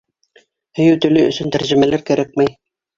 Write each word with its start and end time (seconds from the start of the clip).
Һөйөү 0.79 0.97
теле 1.05 1.27
өсөн 1.29 1.55
тәржемәләр 1.59 2.09
кәрәкмәй. 2.13 2.55